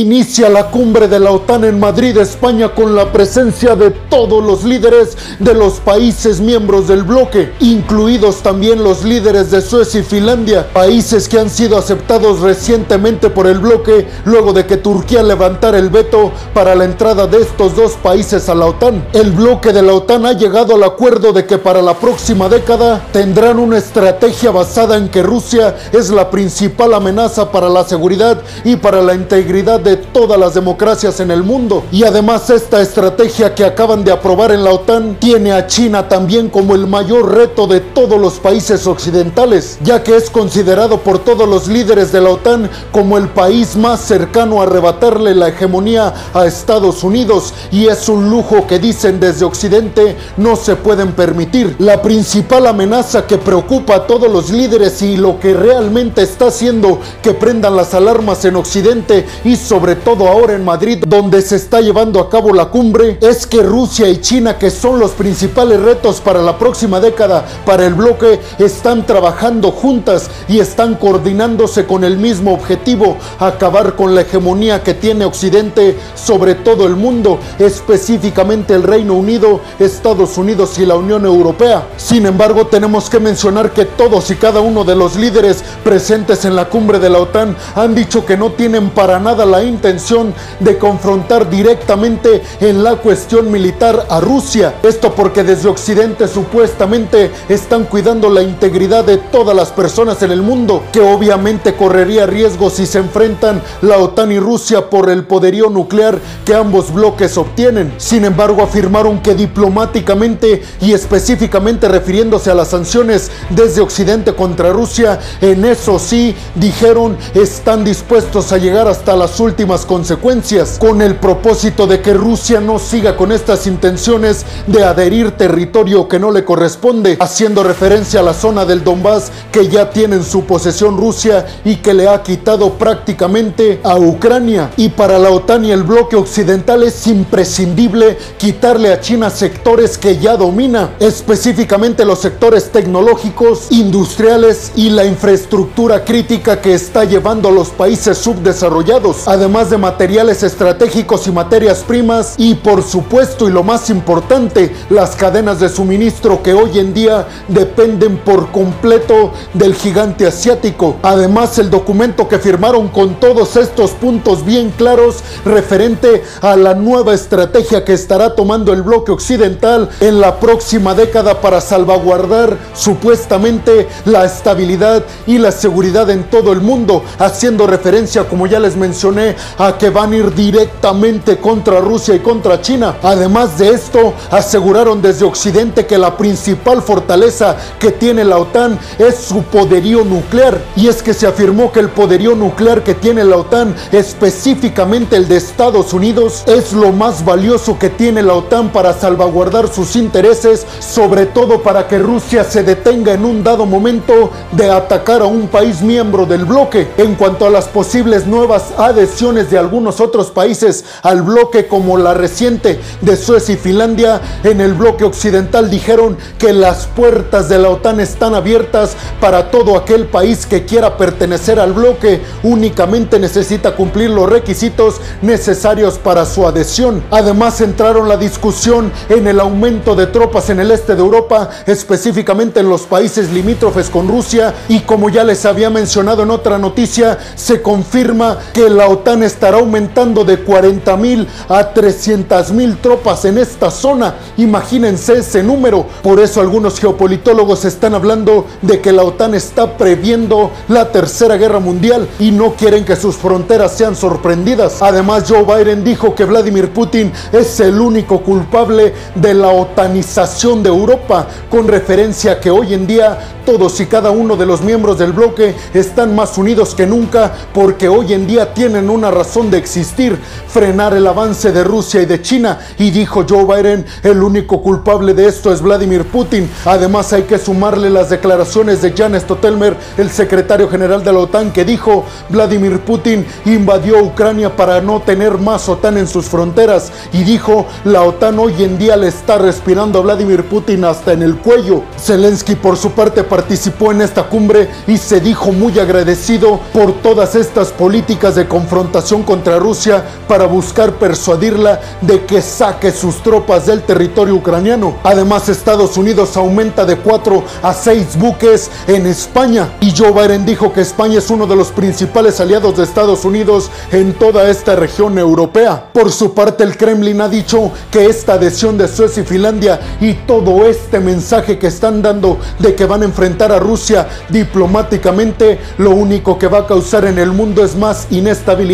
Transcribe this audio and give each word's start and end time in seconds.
inicia 0.00 0.48
la 0.48 0.70
cumbre 0.70 1.08
de 1.08 1.18
la 1.18 1.30
OTAN 1.30 1.64
en 1.64 1.78
Madrid, 1.78 2.16
España, 2.16 2.74
con 2.74 2.94
la 2.94 3.12
presencia 3.12 3.76
de 3.76 3.90
todos 3.90 4.42
los 4.42 4.64
líderes 4.64 5.16
de 5.38 5.54
los 5.54 5.74
países 5.74 6.40
miembros 6.40 6.88
del 6.88 7.02
bloque, 7.02 7.52
incluidos 7.60 8.36
también 8.42 8.82
los 8.82 9.04
líderes 9.04 9.50
de 9.50 9.60
Suecia 9.60 10.00
y 10.00 10.02
Finlandia, 10.02 10.72
países 10.72 11.28
que 11.28 11.38
han 11.38 11.50
sido 11.50 11.76
aceptados 11.76 12.40
recientemente 12.40 13.28
por 13.30 13.46
el 13.46 13.58
bloque 13.58 14.08
luego 14.24 14.52
de 14.52 14.66
que 14.66 14.78
Turquía 14.78 15.22
levantara 15.22 15.78
el 15.78 15.90
veto 15.90 16.32
para 16.54 16.74
la 16.74 16.84
entrada 16.84 17.26
de 17.26 17.42
estos 17.42 17.76
dos 17.76 17.92
países 17.92 18.48
a 18.48 18.54
la 18.54 18.66
OTAN. 18.66 19.06
El 19.12 19.32
bloque 19.32 19.72
de 19.72 19.82
la 19.82 19.92
OTAN 19.92 20.24
ha 20.26 20.32
llegado 20.32 20.74
al 20.74 20.84
acuerdo 20.84 21.32
de 21.32 21.44
que 21.44 21.58
para 21.58 21.82
la 21.82 21.94
próxima 21.94 22.48
década 22.48 23.04
tendrán 23.12 23.58
una 23.58 23.78
estrategia 23.78 24.50
basada 24.50 24.96
en 24.96 25.08
que 25.08 25.22
Rusia 25.22 25.76
es 25.92 26.10
la 26.10 26.30
principal 26.30 26.94
amenaza 26.94 27.52
para 27.52 27.68
la 27.68 27.84
seguridad 27.84 28.40
y 28.64 28.76
para 28.76 29.02
la 29.02 29.14
integridad 29.14 29.80
de 29.80 29.89
todas 29.96 30.38
las 30.38 30.54
democracias 30.54 31.20
en 31.20 31.30
el 31.30 31.42
mundo. 31.42 31.84
Y 31.92 32.04
además 32.04 32.50
esta 32.50 32.80
estrategia 32.80 33.54
que 33.54 33.64
acaban 33.64 34.04
de 34.04 34.12
aprobar 34.12 34.52
en 34.52 34.64
la 34.64 34.72
OTAN 34.72 35.16
tiene 35.18 35.52
a 35.52 35.66
China 35.66 36.08
también 36.08 36.48
como 36.48 36.74
el 36.74 36.86
mayor 36.86 37.34
reto 37.34 37.66
de 37.66 37.80
todos 37.80 38.20
los 38.20 38.34
países 38.34 38.86
occidentales, 38.86 39.78
ya 39.82 40.02
que 40.02 40.16
es 40.16 40.30
considerado 40.30 40.98
por 40.98 41.18
todos 41.18 41.48
los 41.48 41.68
líderes 41.68 42.12
de 42.12 42.20
la 42.20 42.30
OTAN 42.30 42.70
como 42.92 43.18
el 43.18 43.28
país 43.28 43.76
más 43.76 44.00
cercano 44.00 44.60
a 44.60 44.64
arrebatarle 44.64 45.34
la 45.34 45.48
hegemonía 45.48 46.12
a 46.34 46.46
Estados 46.46 47.04
Unidos 47.04 47.54
y 47.70 47.86
es 47.86 48.08
un 48.08 48.30
lujo 48.30 48.66
que 48.66 48.78
dicen 48.78 49.20
desde 49.20 49.44
Occidente 49.44 50.16
no 50.36 50.56
se 50.56 50.76
pueden 50.76 51.12
permitir. 51.12 51.76
La 51.78 52.02
principal 52.02 52.66
amenaza 52.66 53.26
que 53.26 53.38
preocupa 53.38 53.94
a 53.94 54.06
todos 54.06 54.30
los 54.30 54.50
líderes 54.50 55.02
y 55.02 55.16
lo 55.16 55.38
que 55.38 55.54
realmente 55.54 56.22
está 56.22 56.48
haciendo 56.48 57.00
que 57.22 57.34
prendan 57.34 57.76
las 57.76 57.94
alarmas 57.94 58.44
en 58.44 58.56
Occidente 58.56 59.26
y 59.44 59.56
sobre 59.56 59.79
todo 59.80 60.28
ahora 60.28 60.54
en 60.54 60.62
Madrid 60.62 61.02
donde 61.08 61.40
se 61.40 61.56
está 61.56 61.80
llevando 61.80 62.20
a 62.20 62.28
cabo 62.28 62.52
la 62.52 62.66
cumbre 62.66 63.18
es 63.22 63.46
que 63.46 63.62
Rusia 63.62 64.10
y 64.10 64.20
China 64.20 64.58
que 64.58 64.70
son 64.70 65.00
los 65.00 65.12
principales 65.12 65.80
retos 65.80 66.20
para 66.20 66.42
la 66.42 66.58
próxima 66.58 67.00
década 67.00 67.46
para 67.64 67.86
el 67.86 67.94
bloque 67.94 68.40
están 68.58 69.06
trabajando 69.06 69.72
juntas 69.72 70.30
y 70.48 70.58
están 70.58 70.96
coordinándose 70.96 71.86
con 71.86 72.04
el 72.04 72.18
mismo 72.18 72.52
objetivo 72.52 73.16
acabar 73.38 73.96
con 73.96 74.14
la 74.14 74.20
hegemonía 74.20 74.82
que 74.82 74.92
tiene 74.92 75.24
Occidente 75.24 75.98
sobre 76.14 76.56
todo 76.56 76.86
el 76.86 76.94
mundo 76.94 77.38
específicamente 77.58 78.74
el 78.74 78.82
Reino 78.82 79.14
Unido 79.14 79.62
Estados 79.78 80.36
Unidos 80.36 80.78
y 80.78 80.84
la 80.84 80.96
Unión 80.96 81.24
Europea. 81.24 81.88
Sin 81.96 82.26
embargo 82.26 82.66
tenemos 82.66 83.08
que 83.08 83.18
mencionar 83.18 83.70
que 83.70 83.86
todos 83.86 84.30
y 84.30 84.36
cada 84.36 84.60
uno 84.60 84.84
de 84.84 84.94
los 84.94 85.16
líderes 85.16 85.64
presentes 85.82 86.44
en 86.44 86.54
la 86.54 86.66
cumbre 86.68 86.98
de 86.98 87.08
la 87.08 87.20
OTAN 87.20 87.56
han 87.74 87.94
dicho 87.94 88.26
que 88.26 88.36
no 88.36 88.52
tienen 88.52 88.90
para 88.90 89.18
nada 89.18 89.46
la 89.46 89.59
intención 89.62 90.34
de 90.60 90.78
confrontar 90.78 91.48
directamente 91.50 92.42
en 92.60 92.82
la 92.82 92.96
cuestión 92.96 93.50
militar 93.50 94.06
a 94.08 94.20
Rusia. 94.20 94.74
Esto 94.82 95.14
porque 95.14 95.44
desde 95.44 95.68
Occidente 95.68 96.28
supuestamente 96.28 97.30
están 97.48 97.84
cuidando 97.84 98.28
la 98.28 98.42
integridad 98.42 99.04
de 99.04 99.18
todas 99.18 99.54
las 99.54 99.70
personas 99.70 100.22
en 100.22 100.30
el 100.30 100.42
mundo, 100.42 100.82
que 100.92 101.00
obviamente 101.00 101.74
correría 101.74 102.26
riesgo 102.26 102.70
si 102.70 102.86
se 102.86 102.98
enfrentan 102.98 103.62
la 103.82 103.98
OTAN 103.98 104.32
y 104.32 104.38
Rusia 104.38 104.88
por 104.88 105.10
el 105.10 105.24
poderío 105.24 105.68
nuclear 105.68 106.18
que 106.44 106.54
ambos 106.54 106.92
bloques 106.92 107.36
obtienen. 107.36 107.92
Sin 107.98 108.24
embargo, 108.24 108.62
afirmaron 108.62 109.20
que 109.20 109.34
diplomáticamente 109.34 110.62
y 110.80 110.92
específicamente 110.92 111.88
refiriéndose 111.88 112.50
a 112.50 112.54
las 112.54 112.68
sanciones 112.68 113.30
desde 113.50 113.80
Occidente 113.80 114.34
contra 114.34 114.72
Rusia, 114.72 115.18
en 115.40 115.64
eso 115.64 115.98
sí, 115.98 116.34
dijeron, 116.54 117.16
están 117.34 117.84
dispuestos 117.84 118.52
a 118.52 118.58
llegar 118.58 118.88
hasta 118.88 119.16
las 119.16 119.38
últimas 119.38 119.49
consecuencias, 119.86 120.78
con 120.78 121.02
el 121.02 121.16
propósito 121.16 121.86
de 121.86 122.00
que 122.00 122.14
Rusia 122.14 122.60
no 122.60 122.78
siga 122.78 123.16
con 123.16 123.32
estas 123.32 123.66
intenciones 123.66 124.44
de 124.66 124.84
adherir 124.84 125.32
territorio 125.32 126.08
que 126.08 126.18
no 126.18 126.30
le 126.30 126.44
corresponde, 126.44 127.16
haciendo 127.20 127.62
referencia 127.62 128.20
a 128.20 128.22
la 128.22 128.34
zona 128.34 128.64
del 128.64 128.84
Donbass 128.84 129.30
que 129.52 129.68
ya 129.68 129.90
tiene 129.90 130.16
en 130.16 130.24
su 130.24 130.44
posesión 130.44 130.96
Rusia 130.96 131.46
y 131.64 131.76
que 131.76 131.94
le 131.94 132.08
ha 132.08 132.22
quitado 132.22 132.74
prácticamente 132.74 133.80
a 133.82 133.98
Ucrania. 133.98 134.70
Y 134.76 134.90
para 134.90 135.18
la 135.18 135.30
OTAN 135.30 135.64
y 135.64 135.72
el 135.72 135.82
bloque 135.82 136.16
occidental 136.16 136.82
es 136.82 137.06
imprescindible 137.06 138.16
quitarle 138.38 138.92
a 138.92 139.00
China 139.00 139.30
sectores 139.30 139.98
que 139.98 140.18
ya 140.18 140.36
domina, 140.36 140.90
específicamente 141.00 142.04
los 142.04 142.20
sectores 142.20 142.70
tecnológicos, 142.70 143.66
industriales 143.70 144.72
y 144.76 144.90
la 144.90 145.04
infraestructura 145.04 146.04
crítica 146.04 146.60
que 146.60 146.74
está 146.74 147.04
llevando 147.04 147.48
a 147.48 147.52
los 147.52 147.70
países 147.70 148.18
subdesarrollados, 148.18 149.28
de 149.40 149.78
materiales 149.78 150.42
estratégicos 150.42 151.26
y 151.26 151.32
materias 151.32 151.78
primas 151.78 152.34
y 152.36 152.56
por 152.56 152.82
supuesto 152.82 153.48
y 153.48 153.50
lo 153.50 153.62
más 153.62 153.88
importante, 153.88 154.70
las 154.90 155.16
cadenas 155.16 155.60
de 155.60 155.70
suministro 155.70 156.42
que 156.42 156.52
hoy 156.52 156.78
en 156.78 156.92
día 156.92 157.26
dependen 157.48 158.18
por 158.18 158.52
completo 158.52 159.32
del 159.54 159.74
gigante 159.74 160.26
asiático. 160.26 160.96
Además, 161.02 161.58
el 161.58 161.70
documento 161.70 162.28
que 162.28 162.38
firmaron 162.38 162.88
con 162.88 163.14
todos 163.14 163.56
estos 163.56 163.92
puntos 163.92 164.44
bien 164.44 164.74
claros 164.76 165.24
referente 165.46 166.22
a 166.42 166.54
la 166.56 166.74
nueva 166.74 167.14
estrategia 167.14 167.82
que 167.82 167.94
estará 167.94 168.34
tomando 168.34 168.74
el 168.74 168.82
bloque 168.82 169.10
occidental 169.10 169.88
en 170.00 170.20
la 170.20 170.38
próxima 170.38 170.94
década 170.94 171.40
para 171.40 171.62
salvaguardar 171.62 172.58
supuestamente 172.74 173.88
la 174.04 174.26
estabilidad 174.26 175.02
y 175.26 175.38
la 175.38 175.50
seguridad 175.50 176.10
en 176.10 176.24
todo 176.24 176.52
el 176.52 176.60
mundo, 176.60 177.02
haciendo 177.18 177.66
referencia, 177.66 178.28
como 178.28 178.46
ya 178.46 178.60
les 178.60 178.76
mencioné, 178.76 179.29
a 179.58 179.76
que 179.78 179.90
van 179.90 180.12
a 180.12 180.16
ir 180.16 180.34
directamente 180.34 181.38
contra 181.38 181.80
Rusia 181.80 182.14
y 182.14 182.20
contra 182.20 182.60
China. 182.60 182.96
Además 183.02 183.58
de 183.58 183.70
esto, 183.70 184.14
aseguraron 184.30 185.02
desde 185.02 185.24
Occidente 185.24 185.86
que 185.86 185.98
la 185.98 186.16
principal 186.16 186.82
fortaleza 186.82 187.56
que 187.78 187.90
tiene 187.90 188.24
la 188.24 188.38
OTAN 188.38 188.78
es 188.98 189.16
su 189.16 189.42
poderío 189.42 190.04
nuclear. 190.04 190.60
Y 190.76 190.88
es 190.88 191.02
que 191.02 191.14
se 191.14 191.26
afirmó 191.26 191.72
que 191.72 191.80
el 191.80 191.90
poderío 191.90 192.34
nuclear 192.34 192.82
que 192.82 192.94
tiene 192.94 193.24
la 193.24 193.36
OTAN, 193.36 193.74
específicamente 193.92 195.16
el 195.16 195.28
de 195.28 195.36
Estados 195.36 195.92
Unidos, 195.92 196.44
es 196.46 196.72
lo 196.72 196.92
más 196.92 197.24
valioso 197.24 197.78
que 197.78 197.90
tiene 197.90 198.22
la 198.22 198.34
OTAN 198.34 198.70
para 198.70 198.92
salvaguardar 198.92 199.68
sus 199.68 199.96
intereses, 199.96 200.66
sobre 200.80 201.26
todo 201.26 201.62
para 201.62 201.86
que 201.86 201.98
Rusia 201.98 202.44
se 202.44 202.62
detenga 202.62 203.12
en 203.12 203.24
un 203.24 203.44
dado 203.44 203.66
momento 203.66 204.30
de 204.52 204.70
atacar 204.70 205.22
a 205.22 205.26
un 205.26 205.48
país 205.48 205.82
miembro 205.82 206.26
del 206.26 206.44
bloque. 206.44 206.88
En 206.96 207.14
cuanto 207.14 207.46
a 207.46 207.50
las 207.50 207.68
posibles 207.68 208.26
nuevas 208.26 208.72
adhesiones 208.76 209.19
de 209.20 209.58
algunos 209.58 210.00
otros 210.00 210.30
países 210.30 210.82
al 211.02 211.20
bloque 211.20 211.66
como 211.66 211.98
la 211.98 212.14
reciente 212.14 212.80
de 213.02 213.18
Suecia 213.18 213.54
y 213.54 213.58
Finlandia, 213.58 214.18
en 214.44 214.62
el 214.62 214.72
bloque 214.72 215.04
occidental 215.04 215.68
dijeron 215.68 216.16
que 216.38 216.54
las 216.54 216.86
puertas 216.86 217.50
de 217.50 217.58
la 217.58 217.68
OTAN 217.68 218.00
están 218.00 218.34
abiertas 218.34 218.96
para 219.20 219.50
todo 219.50 219.76
aquel 219.76 220.06
país 220.06 220.46
que 220.46 220.64
quiera 220.64 220.96
pertenecer 220.96 221.60
al 221.60 221.74
bloque, 221.74 222.22
únicamente 222.42 223.18
necesita 223.18 223.76
cumplir 223.76 224.08
los 224.08 224.26
requisitos 224.26 225.02
necesarios 225.20 225.98
para 225.98 226.24
su 226.24 226.46
adhesión. 226.46 227.04
Además 227.10 227.60
entraron 227.60 228.08
la 228.08 228.16
discusión 228.16 228.90
en 229.10 229.28
el 229.28 229.38
aumento 229.38 229.94
de 229.94 230.06
tropas 230.06 230.48
en 230.48 230.60
el 230.60 230.70
este 230.70 230.94
de 230.94 231.02
Europa, 231.02 231.50
específicamente 231.66 232.60
en 232.60 232.70
los 232.70 232.82
países 232.82 233.30
limítrofes 233.30 233.90
con 233.90 234.08
Rusia. 234.08 234.54
Y 234.70 234.80
como 234.80 235.10
ya 235.10 235.24
les 235.24 235.44
había 235.44 235.68
mencionado 235.68 236.22
en 236.22 236.30
otra 236.30 236.56
noticia, 236.56 237.18
se 237.34 237.60
confirma 237.60 238.38
que 238.54 238.70
la 238.70 238.88
OTAN 238.88 239.09
estará 239.22 239.58
aumentando 239.58 240.24
de 240.24 240.38
40 240.38 240.96
mil 240.96 241.28
a 241.48 241.72
300 241.72 242.52
mil 242.52 242.76
tropas 242.78 243.24
en 243.24 243.38
esta 243.38 243.70
zona. 243.70 244.14
Imagínense 244.36 245.18
ese 245.18 245.42
número. 245.42 245.86
Por 246.02 246.20
eso 246.20 246.40
algunos 246.40 246.78
geopolitólogos 246.78 247.64
están 247.64 247.94
hablando 247.94 248.46
de 248.62 248.80
que 248.80 248.92
la 248.92 249.02
OTAN 249.02 249.34
está 249.34 249.76
previendo 249.76 250.50
la 250.68 250.92
tercera 250.92 251.36
guerra 251.36 251.58
mundial 251.58 252.08
y 252.18 252.30
no 252.30 252.54
quieren 252.54 252.84
que 252.84 252.96
sus 252.96 253.16
fronteras 253.16 253.76
sean 253.76 253.96
sorprendidas. 253.96 254.80
Además, 254.80 255.24
Joe 255.28 255.44
Biden 255.44 255.84
dijo 255.84 256.14
que 256.14 256.24
Vladimir 256.24 256.70
Putin 256.70 257.12
es 257.32 257.60
el 257.60 257.80
único 257.80 258.20
culpable 258.22 258.94
de 259.14 259.34
la 259.34 259.48
otanización 259.48 260.62
de 260.62 260.68
Europa, 260.68 261.26
con 261.50 261.66
referencia 261.66 262.32
a 262.32 262.40
que 262.40 262.50
hoy 262.50 262.74
en 262.74 262.86
día 262.86 263.18
todos 263.44 263.80
y 263.80 263.86
cada 263.86 264.10
uno 264.10 264.36
de 264.36 264.46
los 264.46 264.60
miembros 264.60 264.98
del 264.98 265.12
bloque 265.12 265.54
están 265.74 266.14
más 266.14 266.38
unidos 266.38 266.74
que 266.74 266.86
nunca 266.86 267.32
porque 267.52 267.88
hoy 267.88 268.12
en 268.12 268.26
día 268.26 268.52
tienen 268.54 268.90
una 268.90 268.99
razón 269.08 269.52
de 269.52 269.58
existir, 269.58 270.18
frenar 270.48 270.94
el 270.94 271.06
avance 271.06 271.52
de 271.52 271.62
Rusia 271.62 272.02
y 272.02 272.06
de 272.06 272.20
China. 272.20 272.58
Y 272.76 272.90
dijo 272.90 273.24
Joe 273.28 273.44
Biden, 273.44 273.86
el 274.02 274.20
único 274.20 274.60
culpable 274.60 275.14
de 275.14 275.28
esto 275.28 275.52
es 275.52 275.62
Vladimir 275.62 276.06
Putin. 276.06 276.50
Además 276.64 277.12
hay 277.12 277.22
que 277.22 277.38
sumarle 277.38 277.88
las 277.88 278.10
declaraciones 278.10 278.82
de 278.82 278.92
Jan 278.92 279.18
Stotelmer, 279.20 279.76
el 279.96 280.10
secretario 280.10 280.68
general 280.68 281.04
de 281.04 281.12
la 281.12 281.20
OTAN, 281.20 281.52
que 281.52 281.64
dijo, 281.64 282.04
Vladimir 282.28 282.80
Putin 282.80 283.24
invadió 283.44 284.02
Ucrania 284.02 284.56
para 284.56 284.80
no 284.80 285.00
tener 285.00 285.38
más 285.38 285.68
OTAN 285.68 285.98
en 285.98 286.08
sus 286.08 286.26
fronteras. 286.26 286.90
Y 287.12 287.22
dijo, 287.22 287.66
la 287.84 288.02
OTAN 288.02 288.38
hoy 288.40 288.64
en 288.64 288.76
día 288.76 288.96
le 288.96 289.06
está 289.06 289.38
respirando 289.38 290.00
a 290.00 290.02
Vladimir 290.02 290.44
Putin 290.44 290.84
hasta 290.84 291.12
en 291.12 291.22
el 291.22 291.36
cuello. 291.36 291.84
Zelensky 291.96 292.56
por 292.56 292.76
su 292.76 292.90
parte 292.90 293.22
participó 293.22 293.92
en 293.92 294.00
esta 294.00 294.24
cumbre 294.24 294.68
y 294.88 294.96
se 294.96 295.20
dijo 295.20 295.52
muy 295.52 295.78
agradecido 295.78 296.58
por 296.72 296.92
todas 297.02 297.36
estas 297.36 297.68
políticas 297.68 298.34
de 298.34 298.48
confrontación 298.48 298.89
contra 299.24 299.58
Rusia 299.58 300.04
para 300.26 300.46
buscar 300.46 300.94
persuadirla 300.94 301.80
de 302.00 302.24
que 302.26 302.42
saque 302.42 302.90
sus 302.90 303.22
tropas 303.22 303.66
del 303.66 303.82
territorio 303.82 304.34
ucraniano. 304.34 304.96
Además, 305.04 305.48
Estados 305.48 305.96
Unidos 305.96 306.36
aumenta 306.36 306.84
de 306.84 306.96
4 306.96 307.44
a 307.62 307.72
6 307.72 308.18
buques 308.18 308.70
en 308.88 309.06
España 309.06 309.68
y 309.80 309.94
Joe 309.96 310.12
Biden 310.12 310.44
dijo 310.44 310.72
que 310.72 310.80
España 310.80 311.18
es 311.18 311.30
uno 311.30 311.46
de 311.46 311.56
los 311.56 311.68
principales 311.68 312.40
aliados 312.40 312.76
de 312.76 312.84
Estados 312.84 313.24
Unidos 313.24 313.70
en 313.92 314.12
toda 314.14 314.50
esta 314.50 314.74
región 314.74 315.18
europea. 315.18 315.90
Por 315.92 316.10
su 316.10 316.34
parte, 316.34 316.64
el 316.64 316.76
Kremlin 316.76 317.20
ha 317.20 317.28
dicho 317.28 317.70
que 317.90 318.06
esta 318.06 318.34
adhesión 318.34 318.76
de 318.76 318.88
Suecia 318.88 319.22
y 319.22 319.26
Finlandia 319.26 319.80
y 320.00 320.14
todo 320.14 320.66
este 320.66 320.98
mensaje 320.98 321.58
que 321.58 321.68
están 321.68 322.02
dando 322.02 322.38
de 322.58 322.74
que 322.74 322.86
van 322.86 323.02
a 323.02 323.06
enfrentar 323.06 323.52
a 323.52 323.58
Rusia 323.60 324.08
diplomáticamente, 324.28 325.60
lo 325.78 325.90
único 325.90 326.38
que 326.38 326.48
va 326.48 326.58
a 326.58 326.66
causar 326.66 327.04
en 327.04 327.18
el 327.18 327.32
mundo 327.32 327.64
es 327.64 327.76
más 327.76 328.08
inestabilidad. 328.10 328.69